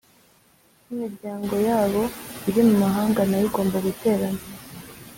[0.83, 2.01] nkimiryango yabo
[2.49, 4.41] iri mumahanga nayo igomba guterana